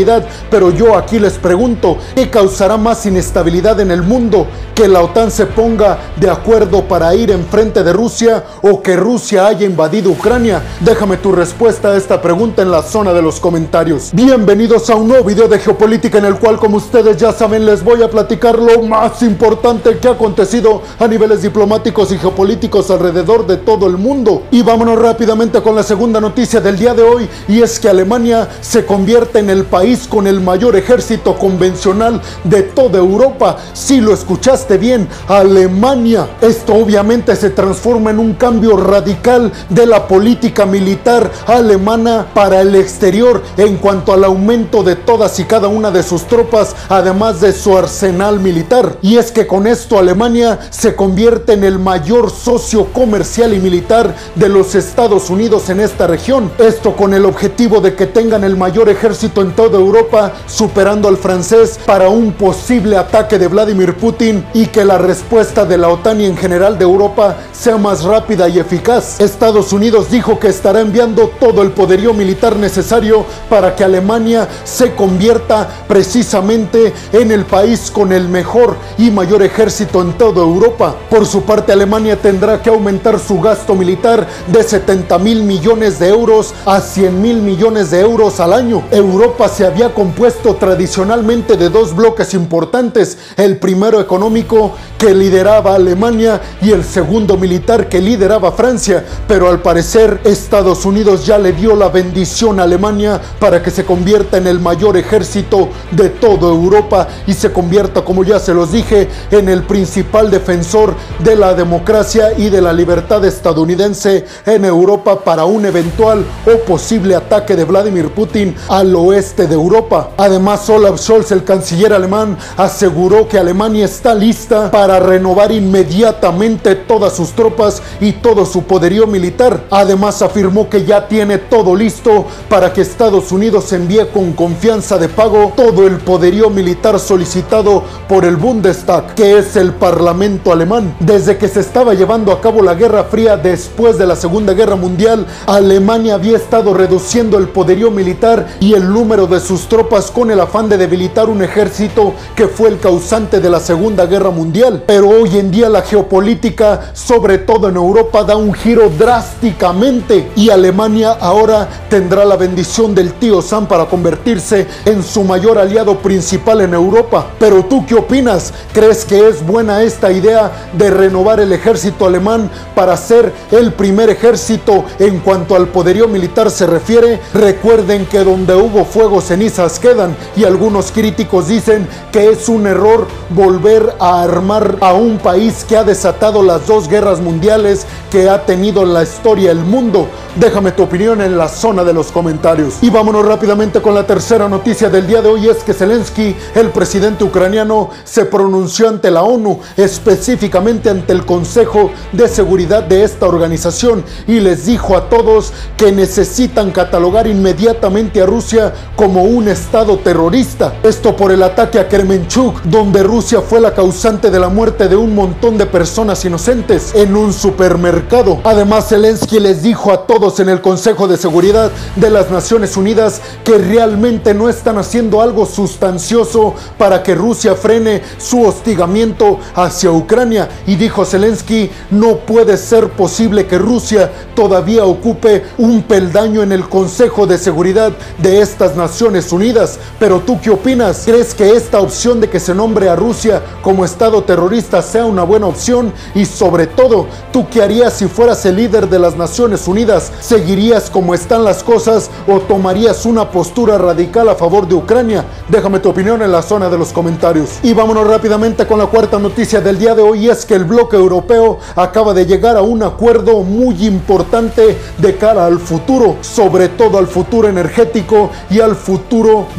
Pero 0.50 0.70
yo 0.70 0.94
aquí 0.94 1.19
les 1.19 1.34
pregunto, 1.34 1.96
¿qué 2.14 2.28
causará 2.28 2.76
más 2.76 3.06
inestabilidad 3.06 3.81
en 3.81 3.90
el 3.90 4.02
mundo? 4.02 4.46
¿Que 4.75 4.88
la 4.88 5.00
OTAN 5.00 5.31
se 5.31 5.46
ponga 5.46 5.98
de 6.16 6.28
acuerdo 6.28 6.84
para 6.84 7.14
ir 7.14 7.31
enfrente 7.31 7.82
de 7.82 7.94
Rusia 7.94 8.44
o 8.60 8.82
que 8.82 8.94
Rusia 8.94 9.46
haya 9.46 9.64
invadido 9.64 10.10
Ucrania? 10.10 10.62
Déjame 10.81 11.16
tu 11.16 11.32
respuesta 11.32 11.88
a 11.88 11.96
esta 11.96 12.20
pregunta 12.20 12.60
en 12.60 12.70
la 12.70 12.82
zona 12.82 13.14
de 13.14 13.22
los 13.22 13.40
comentarios. 13.40 14.10
Bienvenidos 14.12 14.90
a 14.90 14.96
un 14.96 15.08
nuevo 15.08 15.25
video 15.25 15.48
de 15.48 15.58
geopolítica 15.58 16.19
en 16.19 16.26
el 16.26 16.38
cual, 16.38 16.58
como 16.58 16.76
ustedes 16.76 17.16
ya 17.16 17.32
saben, 17.32 17.64
les 17.64 17.82
voy 17.82 18.02
a 18.02 18.10
platicar 18.10 18.58
lo 18.58 18.82
más 18.82 19.22
importante 19.22 19.96
que 19.96 20.08
ha 20.08 20.12
acontecido 20.12 20.82
a 20.98 21.08
niveles 21.08 21.40
diplomáticos 21.40 22.12
y 22.12 22.19
geopolíticos 22.19 22.90
alrededor 22.90 23.46
de 23.46 23.56
todo 23.56 23.87
el 23.87 23.96
mundo. 23.96 24.43
Y 24.50 24.60
vámonos 24.60 24.98
rápidamente 24.98 25.62
con 25.62 25.75
la 25.75 25.82
segunda 25.82 26.20
noticia 26.20 26.60
del 26.60 26.76
día 26.76 26.93
de 26.93 27.02
hoy 27.02 27.26
y 27.48 27.62
es 27.62 27.81
que 27.81 27.88
Alemania 27.88 28.46
se 28.60 28.84
convierte 28.84 29.38
en 29.38 29.48
el 29.48 29.64
país 29.64 29.86
con 30.09 30.27
el 30.27 30.41
mayor 30.41 30.75
ejército 30.75 31.38
convencional 31.38 32.21
de 32.43 32.62
toda 32.62 32.99
Europa. 32.99 33.56
Si 33.73 34.00
lo 34.00 34.12
escuchaste 34.12 34.79
bien, 34.79 35.09
Alemania. 35.29 36.27
Esto 36.41 36.75
obviamente 36.75 37.37
se 37.37 37.50
transforma 37.50 38.11
en 38.11 38.19
un 38.19 38.35
cambio 38.35 38.77
radical 38.77 39.53
de 39.69 39.87
la 39.87 40.09
política 40.09 40.67
militar 40.67 41.31
alemana 41.47 42.27
para 42.35 42.62
el 42.62 42.75
exterior 42.75 43.44
en 43.56 43.77
cuanto 43.77 44.12
al 44.12 44.25
aumento 44.25 44.83
de 44.83 44.97
todas 44.97 45.38
y 45.38 45.44
cada 45.44 45.69
una 45.69 45.93
de 45.93 46.03
sus 46.03 46.25
tropas, 46.25 46.75
además 46.89 47.41
de 47.41 47.53
su 47.53 47.79
arsenal 47.79 48.41
militar. 48.41 48.99
Y 49.03 49.19
es 49.19 49.31
que 49.31 49.47
con 49.47 49.69
esto 49.69 50.00
Alemania 50.00 50.59
se 50.71 50.97
convierte 50.97 51.53
en 51.53 51.62
el 51.62 51.79
mayor 51.79 52.32
socio 52.32 52.87
comercial 52.87 53.55
y 53.55 53.61
militar 53.61 54.17
de 54.35 54.49
los 54.49 54.75
Estados 54.75 55.31
Unidos 55.31 55.71
en 55.71 55.79
esta 55.79 56.09
región. 56.09 56.50
Esto 56.59 56.97
con 56.97 57.15
el 57.15 57.25
objetivo 57.25 57.81
de 57.81 57.94
que 57.94 58.06
tengan 58.06 58.43
el 58.43 58.56
mayor 58.56 58.89
ejército 58.89 59.43
en 59.43 59.53
toda 59.53 59.75
Europa, 59.76 60.32
superando 60.46 61.08
al 61.08 61.17
francés 61.17 61.78
para 61.84 62.08
un 62.08 62.32
posible 62.32 62.96
ataque 62.96 63.38
de 63.38 63.49
Vladimir 63.49 63.96
Putin 63.96 64.44
y 64.55 64.67
que 64.67 64.84
la 64.84 64.99
respuesta 64.99 65.64
de 65.64 65.78
la 65.78 65.88
OTAN 65.88 66.20
y 66.20 66.26
en 66.26 66.37
general 66.37 66.78
de 66.78 66.84
Europa 66.84 67.37
sea 67.52 67.76
más 67.76 68.05
rápida 68.05 68.49
y 68.49 68.58
eficaz. 68.58 69.20
Estados 69.20 69.73
Unidos 69.73 70.11
dijo 70.11 70.38
que 70.38 70.49
estará 70.49 70.81
enviando 70.81 71.31
todo 71.40 71.62
el 71.62 71.70
poderío 71.70 72.14
militar 72.14 72.56
necesario 72.56 73.25
para 73.49 73.75
que 73.75 73.84
Alemania 73.84 74.49
se 74.64 74.94
convierta 74.94 75.69
precisamente 75.88 76.93
en 77.12 77.31
el 77.31 77.44
país 77.44 77.90
con 77.90 78.12
el 78.12 78.29
mejor 78.29 78.76
y 78.99 79.11
mayor 79.11 79.43
ejército 79.43 80.00
en 80.00 80.12
toda 80.14 80.43
Europa. 80.43 80.94
Por 81.11 81.26
su 81.26 81.43
parte, 81.43 81.72
Alemania 81.72 82.17
tendrá 82.17 82.62
que 82.62 82.70
aumentar 82.70 83.19
su 83.19 83.40
gasto 83.40 83.75
militar 83.75 84.26
de 84.46 84.62
70 84.62 85.19
mil 85.19 85.43
millones 85.43 85.99
de 85.99 86.08
euros 86.08 86.55
a 86.64 86.81
100 86.81 87.20
mil 87.20 87.43
millones 87.43 87.90
de 87.90 88.00
euros 88.00 88.40
al 88.40 88.52
año. 88.52 88.82
Europa 88.90 89.49
se 89.49 89.66
había 89.67 89.93
compuesto 89.93 90.55
tradicionalmente 90.55 91.57
de 91.57 91.69
dos 91.69 91.95
bloques 91.95 92.35
importantes, 92.35 93.19
el 93.37 93.59
primero 93.59 94.01
económico 94.01 94.75
que 94.99 95.15
lideraba 95.15 95.75
Alemania 95.75 96.41
y 96.63 96.71
el 96.71 96.85
segundo 96.85 97.37
militar 97.37 97.89
que 97.89 98.01
lideraba 98.01 98.53
Francia, 98.53 99.05
pero 99.29 99.49
al 99.49 99.61
parecer 99.61 100.21
Estados 100.25 100.85
Unidos 100.85 101.27
ya 101.27 101.39
le 101.39 101.53
dio 101.53 101.77
la 101.77 101.89
bendición 101.89 102.61
a 102.61 102.63
Alemania 102.65 103.21
para 103.39 103.63
que 103.63 103.71
se 103.71 103.85
convierta 103.85 104.37
en 104.39 104.47
el 104.47 104.61
mayor 104.61 104.97
ejército 104.97 105.69
de 105.91 106.11
toda 106.11 106.49
Europa 106.49 107.09
y 107.27 107.35
se 107.35 107.53
convierta, 107.53 108.05
como 108.05 108.25
ya 108.25 108.39
se 108.39 108.55
los 108.55 108.73
dije, 108.73 109.09
en 109.31 109.49
el 109.49 109.65
principal 109.65 110.31
defensor 110.31 110.95
de 111.19 111.37
la 111.37 111.55
democracia 111.55 112.33
y 112.37 112.49
de 112.49 112.63
la 112.63 112.73
libertad 112.73 113.25
estadounidense 113.25 114.25
en 114.47 114.65
Europa 114.65 115.21
para 115.25 115.45
un 115.45 115.67
eventual 115.67 116.25
o 116.47 116.59
posible 116.65 117.15
ataque 117.15 117.57
de 117.57 117.65
Vladimir 117.65 118.11
Putin 118.11 118.55
al 118.69 118.95
oeste 118.95 119.47
Europa. 119.56 120.11
Además, 120.17 120.69
Olaf 120.70 121.00
Scholz, 121.00 121.32
el 121.32 121.44
canciller 121.44 121.93
alemán, 121.93 122.37
aseguró 122.56 123.29
que 123.29 123.38
Alemania 123.38 123.85
está 123.85 124.14
lista 124.14 124.70
para 124.70 125.00
renovar 125.00 125.53
inmediatamente 125.53 126.75
todas 126.75 127.14
sus 127.14 127.31
tropas 127.32 127.82
y 128.00 128.12
todo 128.12 128.47
su 128.47 128.62
poderío 128.64 129.06
militar. 129.06 129.64
Además, 129.70 130.23
afirmó 130.23 130.69
que 130.69 130.85
ya 130.85 131.08
tiene 131.08 131.38
todo 131.38 131.75
listo 131.75 132.26
para 132.49 132.73
que 132.73 132.82
Estados 132.82 133.32
Unidos 133.32 133.73
envíe 133.73 134.06
con 134.12 134.32
confianza 134.32 134.99
de 134.99 135.08
pago 135.08 135.53
todo 135.56 135.87
el 135.87 135.99
poderío 135.99 136.50
militar 136.50 136.99
solicitado 136.99 137.82
por 138.08 138.25
el 138.25 138.37
Bundestag, 138.37 139.14
que 139.14 139.38
es 139.38 139.56
el 139.56 139.73
Parlamento 139.73 140.53
alemán. 140.53 140.94
Desde 141.00 141.38
que 141.38 141.49
se 141.49 141.61
estaba 141.61 141.94
llevando 141.94 142.32
a 142.32 142.41
cabo 142.41 142.62
la 142.62 142.75
Guerra 142.75 143.05
Fría 143.05 143.37
después 143.37 143.99
de 143.99 144.06
la 144.06 144.17
Segunda 144.17 144.53
Guerra 144.53 144.76
Mundial, 144.76 145.26
Alemania 145.47 146.14
había 146.14 146.37
estado 146.37 146.75
reduciendo 146.75 147.38
el 147.38 147.49
poderío 147.49 147.91
militar 147.91 148.47
y 148.61 148.75
el 148.75 148.93
número 148.93 149.26
de 149.26 149.41
sus 149.46 149.69
tropas 149.69 150.10
con 150.10 150.32
el 150.32 150.40
afán 150.40 150.69
de 150.69 150.76
debilitar 150.76 151.28
un 151.28 151.40
ejército 151.40 152.14
que 152.34 152.48
fue 152.48 152.69
el 152.69 152.81
causante 152.81 153.38
de 153.38 153.48
la 153.48 153.60
Segunda 153.60 154.04
Guerra 154.06 154.31
Mundial. 154.31 154.82
Pero 154.84 155.08
hoy 155.08 155.38
en 155.38 155.52
día 155.52 155.69
la 155.69 155.82
geopolítica, 155.82 156.90
sobre 156.94 157.38
todo 157.38 157.69
en 157.69 157.76
Europa, 157.76 158.25
da 158.25 158.34
un 158.34 158.52
giro 158.52 158.90
drásticamente 158.90 160.32
y 160.34 160.50
Alemania 160.50 161.12
ahora 161.20 161.69
tendrá 161.88 162.25
la 162.25 162.34
bendición 162.34 162.93
del 162.93 163.12
tío 163.12 163.40
Sam 163.40 163.69
para 163.69 163.87
convertirse 163.87 164.66
en 164.84 165.04
su 165.04 165.22
mayor 165.22 165.58
aliado 165.58 165.98
principal 165.98 166.62
en 166.62 166.75
Europa. 166.75 167.28
Pero 167.38 167.64
tú 167.66 167.87
qué 167.87 167.94
opinas? 167.94 168.52
¿Crees 168.72 169.04
que 169.04 169.28
es 169.28 169.46
buena 169.46 169.84
esta 169.84 170.10
idea 170.10 170.70
de 170.72 170.90
renovar 170.90 171.38
el 171.38 171.52
ejército 171.52 172.04
alemán 172.04 172.50
para 172.75 172.96
ser 172.96 173.32
el 173.52 173.72
primer 173.72 174.10
ejército 174.10 174.84
en 174.98 175.20
cuanto 175.20 175.54
al 175.54 175.69
poderío 175.69 176.08
militar 176.08 176.50
se 176.50 176.66
refiere? 176.66 177.20
Recuerden 177.32 178.06
que 178.06 178.25
donde 178.25 178.56
hubo 178.56 178.84
fuego 178.84 179.20
cenizas 179.37 179.79
quedan 179.79 180.17
y 180.35 180.44
algunos 180.44 180.91
críticos 180.91 181.49
dicen 181.49 181.87
que 182.11 182.31
es 182.31 182.49
un 182.49 182.67
error 182.67 183.06
volver 183.29 183.94
a 184.01 184.22
armar 184.22 184.79
a 184.81 184.94
un 184.94 185.19
país 185.19 185.67
que 185.69 185.77
ha 185.77 185.84
desatado 185.84 186.43
las 186.43 186.67
dos 186.67 186.89
guerras 186.89 187.20
mundiales 187.20 187.87
que 188.10 188.31
ha 188.31 188.46
tenido 188.46 188.87
la 188.87 189.03
historia 189.03 189.51
el 189.51 189.58
mundo. 189.58 190.08
Déjame 190.37 190.72
tu 190.72 190.84
opinión 190.84 191.20
en 191.20 191.37
la 191.37 191.49
zona 191.49 191.84
de 191.84 191.93
los 191.93 192.13
comentarios. 192.13 192.77
Y 192.81 192.89
vámonos 192.89 193.27
rápidamente 193.27 193.82
con 193.82 193.94
la 193.94 194.06
tercera 194.06 194.49
noticia 194.49 194.89
del 194.89 195.06
día 195.06 195.20
de 195.20 195.29
hoy 195.29 195.49
es 195.49 195.58
que 195.58 195.75
Zelensky, 195.75 196.34
el 196.55 196.70
presidente 196.70 197.25
ucraniano, 197.25 197.91
se 198.05 198.25
pronunció 198.25 198.89
ante 198.89 199.10
la 199.10 199.22
ONU, 199.22 199.60
específicamente 199.77 200.89
ante 200.89 201.13
el 201.13 201.27
Consejo 201.27 201.91
de 202.13 202.27
Seguridad 202.29 202.84
de 202.84 203.05
esta 203.05 203.27
organización 203.27 204.03
y 204.27 204.41
les 204.41 204.65
dijo 204.65 204.96
a 204.96 205.10
todos 205.10 205.53
que 205.77 205.93
necesitan 205.93 206.70
catalogar 206.70 207.27
inmediatamente 207.27 208.22
a 208.22 208.27
Rusia 208.27 208.72
como 208.94 209.26
un 209.27 209.49
estado 209.49 209.99
terrorista. 209.99 210.75
Esto 210.83 211.17
por 211.17 211.33
el 211.33 211.43
ataque 211.43 211.79
a 211.79 211.89
Kremenchuk, 211.89 212.63
donde 212.63 213.03
Rusia 213.03 213.41
fue 213.41 213.61
la 213.61 213.75
causante 213.75 214.31
de 214.31 214.39
la 214.39 214.49
muerte 214.49 214.89
de 214.89 214.97
un 214.97 215.15
montón 215.15 215.59
de 215.59 215.67
personas 215.67 216.25
inocentes 216.25 216.95
en 216.95 217.17
un 217.17 217.33
supermercado. 217.33 218.41
Además, 218.45 218.89
Zelensky 218.89 219.41
les 219.41 219.63
dijo 219.63 219.93
a 219.93 220.06
todos 220.06 220.41
en 220.41 220.49
el 220.49 220.61
Consejo 220.61 221.09
de 221.09 221.17
Seguridad 221.17 221.71
de 221.97 222.11
las 222.11 222.31
Naciones 222.31 222.77
Unidas 222.77 223.21
que 223.45 223.59
realmente 223.59 224.35
no 224.35 224.49
están 224.49 224.79
haciendo 224.79 225.21
algo 225.21 225.47
sustancioso 225.47 226.55
para 226.79 227.03
que 227.03 227.15
Rusia 227.15 227.55
frene 227.55 228.03
su 228.19 228.43
hostigamiento 228.43 229.39
hacia 229.55 229.91
Ucrania. 229.91 230.49
Y 230.67 230.77
dijo 230.77 231.05
Zelensky, 231.05 231.71
no 231.91 232.19
puede 232.19 232.56
ser 232.56 232.91
posible 232.91 233.47
que 233.47 233.59
Rusia 233.59 234.11
todavía 234.35 234.85
ocupe 234.85 235.45
un 235.59 235.83
peldaño 235.83 236.43
en 236.43 236.53
el 236.53 236.69
Consejo 236.69 237.27
de 237.27 237.39
Seguridad 237.39 237.93
de 238.19 238.41
estas 238.41 238.77
Naciones 238.77 239.06
Unidas. 239.06 239.79
Pero 240.01 240.20
tú 240.20 240.41
qué 240.41 240.51
opinas? 240.51 241.03
¿Crees 241.05 241.32
que 241.32 241.55
esta 241.55 241.79
opción 241.81 242.20
de 242.20 242.29
que 242.29 242.41
se 242.41 242.55
nombre 242.55 242.89
a 242.89 242.96
Rusia 242.96 243.41
como 243.63 243.84
Estado 243.84 244.25
terrorista 244.25 244.82
sea 244.82 245.05
una 245.05 245.22
buena 245.22 245.46
opción? 245.46 245.93
Y 246.15 246.25
sobre 246.25 246.67
todo, 246.67 247.06
¿tú 247.32 247.46
qué 247.48 247.63
harías 247.63 247.93
si 247.93 248.08
fueras 248.08 248.44
el 248.46 248.56
líder 248.56 248.89
de 248.89 248.98
las 248.98 249.17
Naciones 249.17 249.69
Unidas? 249.69 250.10
¿Seguirías 250.20 250.91
como 250.91 251.15
están 251.15 251.44
las 251.44 251.63
cosas 251.63 252.10
o 252.27 252.41
tomarías 252.41 253.06
una 253.06 253.31
postura 253.31 253.79
radical 253.79 254.29
a 254.29 254.34
favor 254.34 254.67
de 254.67 254.75
Ucrania? 254.75 255.25
Déjame 255.48 255.79
tu 255.79 255.91
opinión 255.91 256.20
en 256.22 256.32
la 256.32 256.43
zona 256.43 256.69
de 256.69 256.79
los 256.79 256.93
comentarios. 256.93 257.60
Y 257.63 257.75
vámonos 257.75 258.08
rápidamente 258.08 258.67
con 258.67 258.79
la 258.79 258.86
cuarta 258.86 259.20
noticia 259.20 259.60
del 259.60 259.79
día 259.79 259.94
de 259.94 260.03
hoy, 260.03 260.29
es 260.29 260.44
que 260.44 260.55
el 260.55 260.65
bloque 260.65 260.96
europeo 260.96 261.60
acaba 261.77 262.13
de 262.13 262.27
llegar 262.27 262.56
a 262.56 262.63
un 262.63 262.82
acuerdo 262.82 263.43
muy 263.43 263.86
importante 263.86 264.77
de 264.98 265.17
cara 265.17 265.46
al 265.46 265.60
futuro, 265.60 266.17
sobre 266.22 266.69
todo 266.70 266.98
al 266.98 267.06
futuro 267.06 267.48
energético 267.48 268.31
y 268.51 268.58
al 268.60 268.75
futuro 268.75 268.95